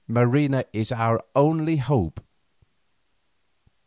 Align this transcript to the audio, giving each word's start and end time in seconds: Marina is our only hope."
Marina 0.07 0.65
is 0.73 0.91
our 0.91 1.21
only 1.35 1.77
hope." 1.77 2.21